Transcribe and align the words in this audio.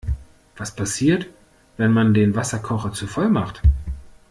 Was 0.57 0.75
passiert, 0.75 1.27
wenn 1.77 1.91
man 1.93 2.15
den 2.15 2.33
Wasserkocher 2.35 2.91
zu 2.91 3.05
voll 3.05 3.29
macht? 3.29 3.61